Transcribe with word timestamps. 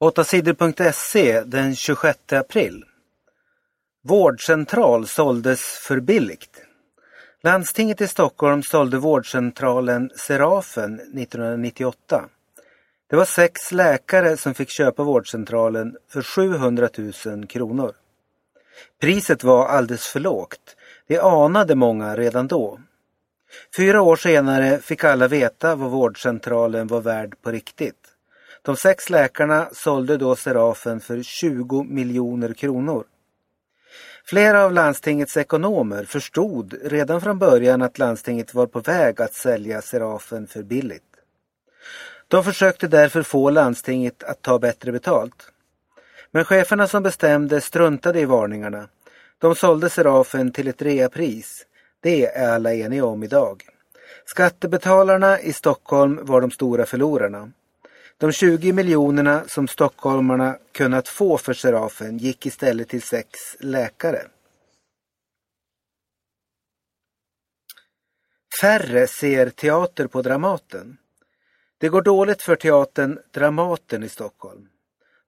8sidor.se 0.00 1.40
den 1.40 1.76
26 1.76 2.32
april. 2.32 2.84
Vårdcentral 4.04 5.06
såldes 5.06 5.60
för 5.60 6.00
billigt. 6.00 6.62
Landstinget 7.42 8.00
i 8.00 8.08
Stockholm 8.08 8.62
sålde 8.62 8.98
vårdcentralen 8.98 10.10
Serafen 10.16 10.94
1998. 10.94 12.24
Det 13.10 13.16
var 13.16 13.24
sex 13.24 13.72
läkare 13.72 14.36
som 14.36 14.54
fick 14.54 14.70
köpa 14.70 15.02
vårdcentralen 15.02 15.96
för 16.08 16.22
700 16.22 16.88
000 17.26 17.46
kronor. 17.46 17.92
Priset 19.00 19.44
var 19.44 19.66
alldeles 19.66 20.06
för 20.06 20.20
lågt. 20.20 20.76
Det 21.06 21.20
anade 21.20 21.74
många 21.74 22.16
redan 22.16 22.46
då. 22.46 22.80
Fyra 23.76 24.02
år 24.02 24.16
senare 24.16 24.78
fick 24.78 25.04
alla 25.04 25.28
veta 25.28 25.74
vad 25.74 25.90
vårdcentralen 25.90 26.86
var 26.86 27.00
värd 27.00 27.42
på 27.42 27.50
riktigt. 27.50 28.15
De 28.66 28.76
sex 28.76 29.10
läkarna 29.10 29.68
sålde 29.72 30.16
då 30.16 30.36
Serafen 30.36 31.00
för 31.00 31.22
20 31.22 31.82
miljoner 31.82 32.52
kronor. 32.52 33.04
Flera 34.24 34.64
av 34.64 34.72
landstingets 34.72 35.36
ekonomer 35.36 36.04
förstod 36.04 36.74
redan 36.82 37.20
från 37.20 37.38
början 37.38 37.82
att 37.82 37.98
landstinget 37.98 38.54
var 38.54 38.66
på 38.66 38.80
väg 38.80 39.20
att 39.20 39.34
sälja 39.34 39.82
Serafen 39.82 40.46
för 40.46 40.62
billigt. 40.62 41.02
De 42.28 42.44
försökte 42.44 42.88
därför 42.88 43.22
få 43.22 43.50
landstinget 43.50 44.22
att 44.22 44.42
ta 44.42 44.58
bättre 44.58 44.92
betalt. 44.92 45.52
Men 46.30 46.44
cheferna 46.44 46.88
som 46.88 47.02
bestämde 47.02 47.60
struntade 47.60 48.20
i 48.20 48.24
varningarna. 48.24 48.88
De 49.38 49.54
sålde 49.54 49.90
Serafen 49.90 50.52
till 50.52 50.68
ett 50.68 50.82
reapris. 50.82 51.66
Det 52.00 52.26
är 52.26 52.54
alla 52.54 52.74
eniga 52.74 53.04
om 53.04 53.22
idag. 53.22 53.62
Skattebetalarna 54.24 55.40
i 55.40 55.52
Stockholm 55.52 56.18
var 56.22 56.40
de 56.40 56.50
stora 56.50 56.86
förlorarna. 56.86 57.50
De 58.18 58.32
20 58.32 58.72
miljonerna 58.72 59.44
som 59.48 59.68
stockholmarna 59.68 60.58
kunnat 60.72 61.08
få 61.08 61.38
för 61.38 61.54
Serafen 61.54 62.18
gick 62.18 62.46
istället 62.46 62.88
till 62.88 63.02
sex 63.02 63.28
läkare. 63.60 64.22
Färre 68.60 69.06
ser 69.06 69.50
teater 69.50 70.06
på 70.06 70.22
Dramaten. 70.22 70.96
Det 71.78 71.88
går 71.88 72.02
dåligt 72.02 72.42
för 72.42 72.56
teatern 72.56 73.18
Dramaten 73.30 74.02
i 74.02 74.08
Stockholm. 74.08 74.68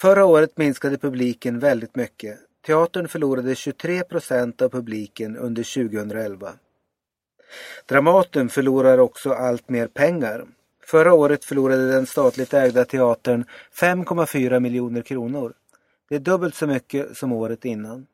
Förra 0.00 0.24
året 0.24 0.56
minskade 0.56 0.98
publiken 0.98 1.58
väldigt 1.58 1.96
mycket. 1.96 2.38
Teatern 2.66 3.08
förlorade 3.08 3.54
23 3.54 4.04
procent 4.04 4.62
av 4.62 4.68
publiken 4.68 5.36
under 5.36 5.88
2011. 5.88 6.52
Dramaten 7.86 8.48
förlorar 8.48 8.98
också 8.98 9.32
allt 9.32 9.68
mer 9.68 9.86
pengar. 9.86 10.46
Förra 10.86 11.14
året 11.14 11.44
förlorade 11.44 11.92
den 11.92 12.06
statligt 12.06 12.54
ägda 12.54 12.84
teatern 12.84 13.44
5,4 13.80 14.60
miljoner 14.60 15.02
kronor. 15.02 15.54
Det 16.08 16.14
är 16.14 16.20
dubbelt 16.20 16.54
så 16.54 16.66
mycket 16.66 17.16
som 17.16 17.32
året 17.32 17.64
innan. 17.64 18.06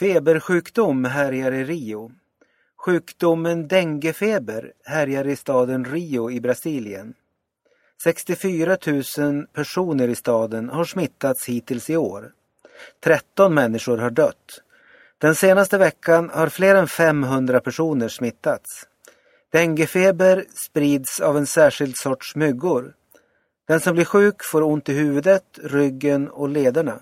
Febersjukdom 0.00 1.04
härjar 1.04 1.52
i 1.52 1.64
Rio. 1.64 2.12
Sjukdomen 2.76 3.68
denguefeber 3.68 4.72
härjar 4.84 5.26
i 5.26 5.36
staden 5.36 5.84
Rio 5.84 6.30
i 6.30 6.40
Brasilien. 6.40 7.14
64 8.02 8.76
000 9.18 9.46
personer 9.46 10.08
i 10.08 10.14
staden 10.14 10.68
har 10.68 10.84
smittats 10.84 11.48
hittills 11.48 11.90
i 11.90 11.96
år. 11.96 12.32
13 13.00 13.54
människor 13.54 13.98
har 13.98 14.10
dött. 14.10 14.62
Den 15.18 15.34
senaste 15.34 15.78
veckan 15.78 16.30
har 16.30 16.48
fler 16.48 16.74
än 16.74 16.88
500 16.88 17.60
personer 17.60 18.08
smittats. 18.08 18.86
Denguefeber 19.52 20.44
sprids 20.54 21.20
av 21.20 21.36
en 21.36 21.46
särskild 21.46 21.96
sorts 21.96 22.36
myggor. 22.36 22.94
Den 23.68 23.80
som 23.80 23.94
blir 23.94 24.04
sjuk 24.04 24.44
får 24.44 24.62
ont 24.62 24.88
i 24.88 24.92
huvudet, 24.92 25.58
ryggen 25.62 26.28
och 26.28 26.48
lederna. 26.48 27.00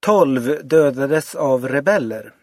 12 0.00 0.58
dödades 0.64 1.34
av 1.34 1.68
rebeller. 1.68 2.34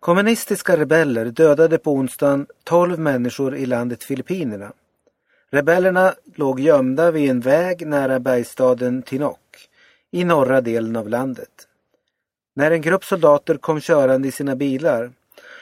Kommunistiska 0.00 0.76
rebeller 0.76 1.24
dödade 1.24 1.78
på 1.78 1.92
onsdagen 1.92 2.46
12 2.64 2.98
människor 2.98 3.56
i 3.56 3.66
landet 3.66 4.04
Filippinerna. 4.04 4.72
Rebellerna 5.50 6.14
låg 6.34 6.60
gömda 6.60 7.10
vid 7.10 7.30
en 7.30 7.40
väg 7.40 7.86
nära 7.86 8.20
bergsstaden 8.20 9.02
Tinok 9.02 9.68
i 10.10 10.24
norra 10.24 10.60
delen 10.60 10.96
av 10.96 11.08
landet. 11.08 11.68
När 12.54 12.70
en 12.70 12.80
grupp 12.80 13.04
soldater 13.04 13.56
kom 13.56 13.80
körande 13.80 14.28
i 14.28 14.32
sina 14.32 14.56
bilar 14.56 15.12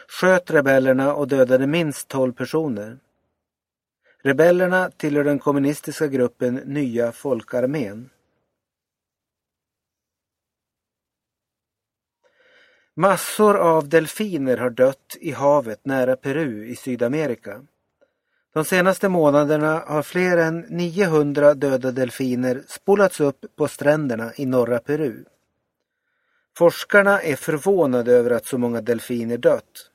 sköt 0.08 0.50
rebellerna 0.50 1.14
och 1.14 1.28
dödade 1.28 1.66
minst 1.66 2.08
12 2.08 2.32
personer. 2.32 2.98
Rebellerna 4.22 4.90
tillhör 4.90 5.24
den 5.24 5.38
kommunistiska 5.38 6.06
gruppen 6.06 6.54
Nya 6.54 7.12
folkarmén. 7.12 8.10
Massor 12.94 13.56
av 13.56 13.88
delfiner 13.88 14.56
har 14.56 14.70
dött 14.70 15.16
i 15.20 15.30
havet 15.30 15.86
nära 15.86 16.16
Peru 16.16 16.66
i 16.66 16.76
Sydamerika. 16.76 17.66
De 18.54 18.64
senaste 18.64 19.08
månaderna 19.08 19.84
har 19.86 20.02
fler 20.02 20.36
än 20.36 20.60
900 20.60 21.54
döda 21.54 21.90
delfiner 21.90 22.62
spolats 22.68 23.20
upp 23.20 23.56
på 23.56 23.68
stränderna 23.68 24.32
i 24.36 24.46
norra 24.46 24.78
Peru. 24.78 25.24
Forskarna 26.56 27.22
är 27.22 27.36
förvånade 27.36 28.12
över 28.12 28.30
att 28.30 28.46
så 28.46 28.58
många 28.58 28.80
delfiner 28.80 29.38
dött. 29.38 29.90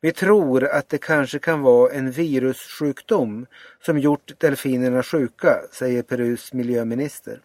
Vi 0.00 0.12
tror 0.12 0.64
att 0.64 0.88
det 0.88 0.98
kanske 0.98 1.38
kan 1.38 1.62
vara 1.62 1.92
en 1.92 2.10
virussjukdom 2.10 3.46
som 3.82 3.98
gjort 3.98 4.40
delfinerna 4.40 5.02
sjuka, 5.02 5.60
säger 5.72 6.02
Perus 6.02 6.52
miljöminister. 6.52 7.40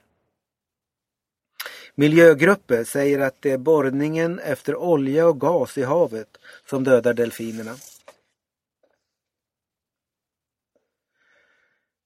Miljögrupper 1.96 2.84
säger 2.84 3.20
att 3.20 3.42
det 3.42 3.52
är 3.52 3.58
borrningen 3.58 4.40
efter 4.40 4.76
olja 4.76 5.28
och 5.28 5.40
gas 5.40 5.78
i 5.78 5.84
havet 5.84 6.38
som 6.70 6.84
dödar 6.84 7.14
delfinerna. 7.14 7.76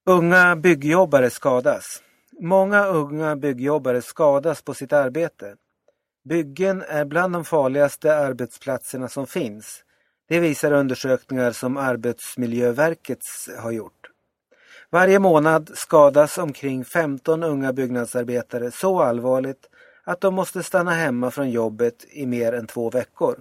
Unga 0.05 0.55
byggjobbare 0.55 1.29
skadas. 1.29 2.03
Många 2.39 2.85
unga 2.85 3.35
byggjobbare 3.35 4.01
skadas 4.01 4.61
på 4.61 4.73
sitt 4.73 4.93
arbete. 4.93 5.55
Byggen 6.27 6.83
är 6.87 7.05
bland 7.05 7.33
de 7.33 7.45
farligaste 7.45 8.15
arbetsplatserna 8.15 9.09
som 9.09 9.27
finns. 9.27 9.83
Det 10.27 10.39
visar 10.39 10.71
undersökningar 10.71 11.51
som 11.51 11.77
Arbetsmiljöverket 11.77 13.19
har 13.59 13.71
gjort. 13.71 14.11
Varje 14.89 15.19
månad 15.19 15.71
skadas 15.73 16.37
omkring 16.37 16.85
15 16.85 17.43
unga 17.43 17.73
byggnadsarbetare 17.73 18.71
så 18.71 19.01
allvarligt 19.01 19.69
att 20.03 20.21
de 20.21 20.33
måste 20.33 20.63
stanna 20.63 20.91
hemma 20.91 21.31
från 21.31 21.51
jobbet 21.51 22.05
i 22.09 22.25
mer 22.25 22.53
än 22.53 22.67
två 22.67 22.89
veckor. 22.89 23.39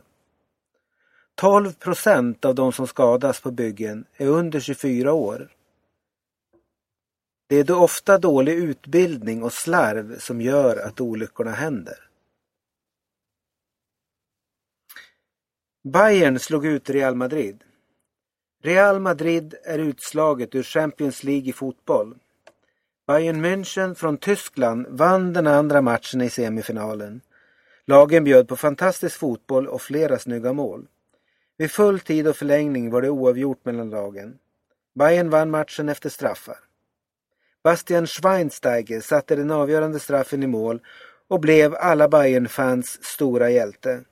12 1.35 1.73
procent 1.73 2.45
av 2.45 2.55
de 2.55 2.73
som 2.73 2.87
skadas 2.87 3.41
på 3.41 3.51
byggen 3.51 4.05
är 4.17 4.27
under 4.27 4.61
24 4.61 5.13
år. 5.13 5.49
Det 7.49 7.57
är 7.57 7.65
då 7.65 7.77
ofta 7.77 8.19
dålig 8.19 8.55
utbildning 8.55 9.43
och 9.43 9.53
slarv 9.53 10.19
som 10.19 10.41
gör 10.41 10.77
att 10.77 11.01
olyckorna 11.01 11.51
händer. 11.51 12.06
Bayern 15.93 16.39
slog 16.39 16.67
ut 16.67 16.91
Real 16.91 17.15
Madrid. 17.15 17.65
Real 18.63 19.01
Madrid 19.01 19.55
är 19.65 19.79
utslaget 19.79 20.55
ur 20.55 20.63
Champions 20.63 21.25
League 21.25 21.49
i 21.49 21.53
fotboll. 21.53 22.15
Bayern 23.07 23.45
München 23.45 23.95
från 23.95 24.17
Tyskland 24.17 24.87
vann 24.91 25.33
den 25.33 25.47
andra 25.47 25.81
matchen 25.81 26.21
i 26.21 26.31
semifinalen. 26.31 27.21
Lagen 27.85 28.25
bjöd 28.25 28.49
på 28.49 28.57
fantastisk 28.57 29.19
fotboll 29.19 29.69
och 29.69 29.83
flera 29.83 30.19
snygga 30.19 30.53
mål. 30.53 30.87
Vid 31.59 31.71
full 31.71 32.01
tid 32.01 32.29
och 32.29 32.37
förlängning 32.37 32.91
var 32.91 33.03
det 33.03 33.11
oavgjort 33.11 33.65
mellan 33.65 33.91
lagen. 33.91 34.39
Bayern 34.94 35.31
vann 35.31 35.50
matchen 35.50 35.89
efter 35.89 36.09
straffar. 36.09 36.59
Bastian 37.65 38.06
Schweinsteiger 38.06 39.00
satte 39.00 39.37
den 39.37 39.50
avgörande 39.50 40.00
straffen 40.00 40.43
i 40.43 40.47
mål 40.47 40.81
och 41.29 41.41
blev 41.41 41.75
alla 41.75 42.09
Bayern-fans 42.09 43.05
stora 43.05 43.50
hjälte. 43.50 44.05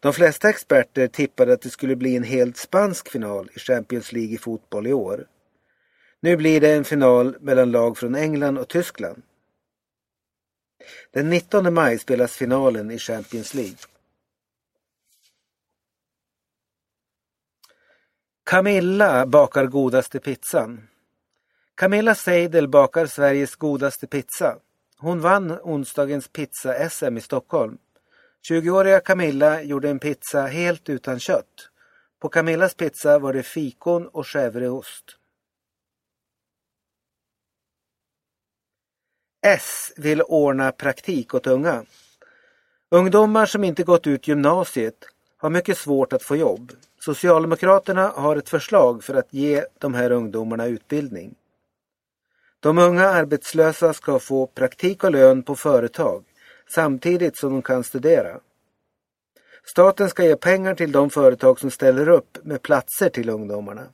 De 0.00 0.12
flesta 0.12 0.48
experter 0.48 1.08
tippade 1.08 1.52
att 1.52 1.62
det 1.62 1.70
skulle 1.70 1.96
bli 1.96 2.16
en 2.16 2.22
helt 2.22 2.56
spansk 2.56 3.08
final 3.08 3.50
i 3.54 3.58
Champions 3.58 4.12
League 4.12 4.34
i 4.34 4.38
fotboll 4.38 4.86
i 4.86 4.92
år. 4.92 5.26
Nu 6.20 6.36
blir 6.36 6.60
det 6.60 6.72
en 6.72 6.84
final 6.84 7.36
mellan 7.40 7.70
lag 7.70 7.98
från 7.98 8.14
England 8.14 8.58
och 8.58 8.68
Tyskland. 8.68 9.22
Den 11.10 11.30
19 11.30 11.74
maj 11.74 11.98
spelas 11.98 12.36
finalen 12.36 12.90
i 12.90 12.98
Champions 12.98 13.54
League. 13.54 13.76
Camilla 18.44 19.26
bakar 19.26 19.66
godaste 19.66 20.20
pizzan. 20.20 20.88
Camilla 21.74 22.14
Seidel 22.14 22.68
bakar 22.68 23.06
Sveriges 23.06 23.56
godaste 23.56 24.06
pizza. 24.06 24.58
Hon 24.96 25.20
vann 25.20 25.58
onsdagens 25.62 26.28
pizza-SM 26.28 27.16
i 27.16 27.20
Stockholm. 27.20 27.78
20-åriga 28.48 29.00
Camilla 29.00 29.62
gjorde 29.62 29.90
en 29.90 29.98
pizza 29.98 30.46
helt 30.46 30.88
utan 30.88 31.20
kött. 31.20 31.68
På 32.18 32.28
Camillas 32.28 32.74
pizza 32.74 33.18
var 33.18 33.32
det 33.32 33.42
fikon 33.42 34.08
och 34.08 34.24
chèvreost. 34.24 35.16
S 39.46 39.92
vill 39.96 40.22
ordna 40.22 40.72
praktik 40.72 41.34
åt 41.34 41.46
unga. 41.46 41.84
Ungdomar 42.90 43.46
som 43.46 43.64
inte 43.64 43.82
gått 43.82 44.06
ut 44.06 44.28
gymnasiet 44.28 45.04
har 45.36 45.50
mycket 45.50 45.78
svårt 45.78 46.12
att 46.12 46.22
få 46.22 46.36
jobb. 46.36 46.72
Socialdemokraterna 47.00 48.08
har 48.08 48.36
ett 48.36 48.48
förslag 48.48 49.04
för 49.04 49.14
att 49.14 49.32
ge 49.32 49.64
de 49.78 49.94
här 49.94 50.10
ungdomarna 50.10 50.66
utbildning. 50.66 51.34
De 52.60 52.78
unga 52.78 53.08
arbetslösa 53.08 53.92
ska 53.92 54.18
få 54.18 54.46
praktik 54.46 55.04
och 55.04 55.12
lön 55.12 55.42
på 55.42 55.56
företag 55.56 56.24
samtidigt 56.68 57.36
som 57.36 57.52
de 57.52 57.62
kan 57.62 57.84
studera. 57.84 58.40
Staten 59.64 60.08
ska 60.08 60.24
ge 60.24 60.36
pengar 60.36 60.74
till 60.74 60.92
de 60.92 61.10
företag 61.10 61.60
som 61.60 61.70
ställer 61.70 62.08
upp 62.08 62.38
med 62.44 62.62
platser 62.62 63.08
till 63.08 63.28
ungdomarna. 63.28 63.86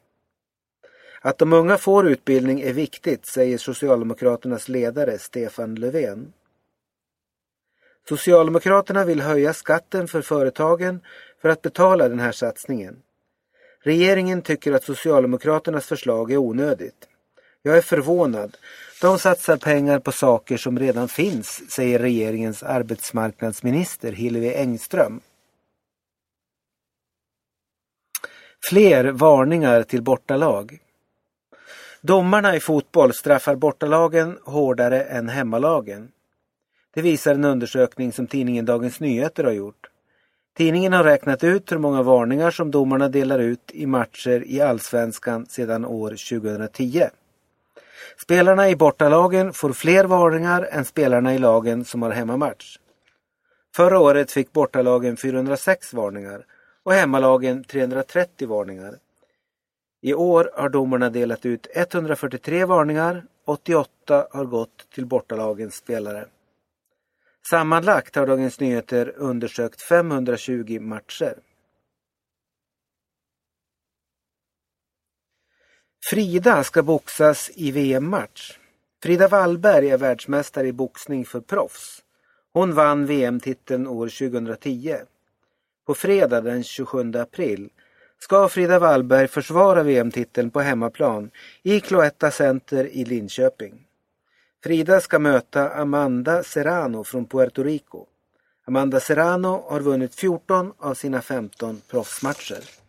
Att 1.21 1.39
de 1.39 1.53
unga 1.53 1.79
får 1.79 2.09
utbildning 2.09 2.61
är 2.61 2.73
viktigt, 2.73 3.27
säger 3.27 3.59
Socialdemokraternas 3.59 4.69
ledare 4.69 5.19
Stefan 5.19 5.75
Löfven. 5.75 6.33
Socialdemokraterna 8.09 9.05
vill 9.05 9.21
höja 9.21 9.53
skatten 9.53 10.09
för 10.09 10.23
företagen 10.23 11.01
för 11.43 11.49
att 11.49 11.63
betala 11.63 12.09
den 12.09 12.21
här 12.21 12.33
satsningen. 12.33 13.03
Regeringen 13.81 14.43
tycker 14.43 14.73
att 14.73 14.85
Socialdemokraternas 14.85 15.87
förslag 15.87 16.33
är 16.33 16.37
onödigt. 16.37 17.09
Jag 17.63 17.77
är 17.77 17.83
förvånad. 17.83 18.57
De 19.01 19.19
satsar 19.19 19.57
pengar 19.57 19.99
på 19.99 20.13
saker 20.13 20.57
som 20.57 20.79
redan 20.79 21.09
finns, 21.09 21.71
säger 21.71 21.99
regeringens 21.99 22.63
arbetsmarknadsminister 22.63 24.13
Hillevi 24.13 24.55
Engström. 24.55 25.21
Fler 28.63 29.05
varningar 29.05 29.83
till 29.83 30.03
bortalag. 30.03 30.79
Domarna 32.01 32.57
i 32.57 32.61
fotboll 32.61 33.15
straffar 33.15 33.57
bortalagen 33.57 34.39
hårdare 34.45 35.03
än 35.03 35.29
hemmalagen. 35.29 36.09
Det 36.95 37.03
visar 37.03 37.35
en 37.35 37.45
undersökning 37.45 38.13
som 38.13 38.27
tidningen 38.27 38.65
Dagens 38.65 39.01
Nyheter 39.01 39.45
har 39.45 39.53
gjort. 39.53 39.87
Tidningen 40.57 40.93
har 40.93 41.05
räknat 41.05 41.45
ut 41.45 41.73
hur 41.73 41.79
många 41.79 42.03
varningar 42.03 42.51
som 42.51 42.71
domarna 42.71 43.09
delar 43.09 43.39
ut 43.39 43.71
i 43.73 43.87
matcher 43.87 44.45
i 44.47 44.61
Allsvenskan 44.61 45.47
sedan 45.47 45.85
år 45.85 46.11
2010. 46.11 47.05
Spelarna 48.17 48.69
i 48.69 48.77
bortalagen 48.77 49.53
får 49.53 49.73
fler 49.73 50.05
varningar 50.05 50.69
än 50.71 50.85
spelarna 50.85 51.35
i 51.35 51.39
lagen 51.39 51.85
som 51.85 52.03
har 52.03 52.11
hemmamatch. 52.11 52.79
Förra 53.77 53.99
året 53.99 54.33
fick 54.33 54.53
bortalagen 54.53 55.17
406 55.17 55.93
varningar 55.93 56.45
och 56.83 56.93
hemmalagen 56.93 57.65
330 57.65 58.49
varningar. 58.49 58.95
I 60.01 60.15
år 60.15 60.51
har 60.55 60.69
domarna 60.69 61.11
delat 61.11 61.47
ut 61.47 61.67
143 61.75 62.65
varningar, 62.65 63.25
88 63.47 64.29
har 64.31 64.45
gått 64.45 64.91
till 64.95 65.07
bortalagens 65.07 65.75
spelare. 65.75 66.27
Sammanlagt 67.51 68.17
har 68.17 68.27
Dagens 68.27 68.61
Nyheter 68.61 69.15
undersökt 69.17 69.83
520 69.83 70.79
matcher. 70.81 71.35
Frida 76.11 76.65
ska 76.65 76.83
boxas 76.83 77.51
i 77.55 77.71
VM-match. 77.71 78.59
Frida 79.03 79.29
Wallberg 79.29 79.91
är 79.91 79.99
världsmästare 79.99 80.67
i 80.67 80.73
boxning 80.73 81.27
för 81.27 81.41
proffs. 81.41 82.03
Hon 82.53 82.75
vann 82.75 83.07
VM-titeln 83.07 83.87
år 83.87 84.09
2010. 84.31 84.97
På 85.87 85.95
fredag 85.95 86.41
den 86.41 86.65
27 86.65 87.13
april 87.15 87.69
ska 88.19 88.49
Frida 88.49 88.79
Wallberg 88.79 89.29
försvara 89.29 89.83
VM-titeln 89.83 90.51
på 90.51 90.61
hemmaplan 90.61 91.31
i 91.63 91.81
Cloetta 91.81 92.31
Center 92.31 92.85
i 92.85 93.05
Linköping. 93.05 93.87
Frida 94.65 95.01
ska 95.01 95.19
möta 95.19 95.71
Amanda 95.71 96.43
Serrano 96.43 97.05
från 97.05 97.27
Puerto 97.27 97.63
Rico. 97.63 98.07
Amanda 98.65 99.01
Serrano 99.01 99.65
har 99.69 99.81
vunnit 99.81 100.15
14 100.15 100.73
av 100.79 100.95
sina 100.95 101.23
15 101.23 101.81
proffsmatcher. 101.91 102.88